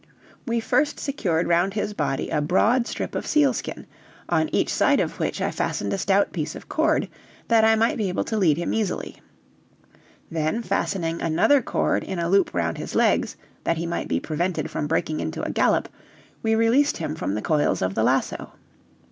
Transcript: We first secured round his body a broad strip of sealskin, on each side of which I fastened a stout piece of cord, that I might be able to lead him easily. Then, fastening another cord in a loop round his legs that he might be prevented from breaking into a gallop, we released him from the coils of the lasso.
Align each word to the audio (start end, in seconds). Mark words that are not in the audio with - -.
We 0.47 0.59
first 0.59 0.99
secured 0.99 1.45
round 1.47 1.75
his 1.75 1.93
body 1.93 2.29
a 2.31 2.41
broad 2.41 2.87
strip 2.87 3.13
of 3.13 3.27
sealskin, 3.27 3.85
on 4.27 4.49
each 4.49 4.73
side 4.73 4.99
of 4.99 5.19
which 5.19 5.39
I 5.39 5.51
fastened 5.51 5.93
a 5.93 5.99
stout 5.99 6.31
piece 6.33 6.55
of 6.55 6.67
cord, 6.67 7.07
that 7.49 7.63
I 7.63 7.75
might 7.75 7.99
be 7.99 8.09
able 8.09 8.23
to 8.23 8.35
lead 8.39 8.57
him 8.57 8.73
easily. 8.73 9.17
Then, 10.31 10.63
fastening 10.63 11.21
another 11.21 11.61
cord 11.61 12.03
in 12.03 12.17
a 12.17 12.29
loop 12.29 12.51
round 12.51 12.79
his 12.79 12.95
legs 12.95 13.35
that 13.63 13.77
he 13.77 13.85
might 13.85 14.07
be 14.07 14.19
prevented 14.19 14.71
from 14.71 14.87
breaking 14.87 15.19
into 15.19 15.43
a 15.43 15.51
gallop, 15.51 15.87
we 16.41 16.55
released 16.55 16.97
him 16.97 17.13
from 17.13 17.35
the 17.35 17.41
coils 17.43 17.83
of 17.83 17.93
the 17.93 18.01
lasso. 18.01 18.53